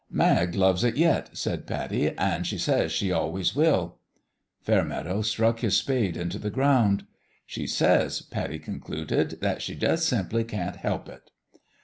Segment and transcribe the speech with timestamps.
[0.23, 3.99] "Mag loves it yet," said Pattie;" an' she says she always will."
[4.63, 7.05] Fairmeadow struck his spade into the ground."
[7.45, 11.29] She says," Pattie concluded," that she jus' simply can't help it."